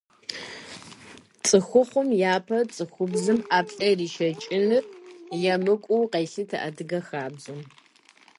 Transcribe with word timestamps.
ЦӀыхухъум 1.45 2.09
япэ 2.33 2.59
цӀыхубзым 2.73 3.39
ӀэплӀэ 3.49 3.85
иришэкӀыныр 3.91 4.83
емыкӀуу 5.53 6.09
къелъытэ 6.11 6.57
адыгэ 6.67 6.99
хабзэм. 7.07 7.59